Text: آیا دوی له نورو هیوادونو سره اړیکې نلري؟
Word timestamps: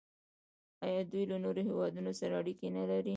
آیا 0.85 1.01
دوی 1.11 1.23
له 1.31 1.37
نورو 1.43 1.61
هیوادونو 1.67 2.11
سره 2.19 2.33
اړیکې 2.41 2.67
نلري؟ 2.77 3.09